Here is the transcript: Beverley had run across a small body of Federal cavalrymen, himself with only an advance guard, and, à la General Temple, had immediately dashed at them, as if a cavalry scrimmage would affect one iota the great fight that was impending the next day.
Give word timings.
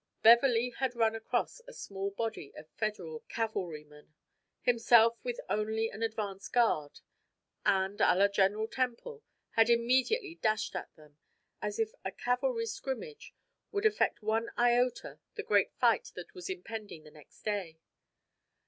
Beverley 0.23 0.71
had 0.79 0.95
run 0.95 1.13
across 1.13 1.61
a 1.67 1.73
small 1.73 2.09
body 2.09 2.51
of 2.55 2.67
Federal 2.71 3.19
cavalrymen, 3.29 4.15
himself 4.63 5.15
with 5.23 5.39
only 5.47 5.91
an 5.91 6.01
advance 6.01 6.47
guard, 6.47 7.01
and, 7.67 7.99
à 7.99 8.17
la 8.17 8.27
General 8.27 8.67
Temple, 8.67 9.21
had 9.51 9.69
immediately 9.69 10.33
dashed 10.33 10.75
at 10.75 10.89
them, 10.95 11.19
as 11.61 11.77
if 11.77 11.91
a 12.03 12.11
cavalry 12.11 12.65
scrimmage 12.65 13.35
would 13.71 13.85
affect 13.85 14.23
one 14.23 14.49
iota 14.57 15.19
the 15.35 15.43
great 15.43 15.71
fight 15.75 16.11
that 16.15 16.33
was 16.33 16.49
impending 16.49 17.03
the 17.03 17.11
next 17.11 17.43
day. 17.43 17.77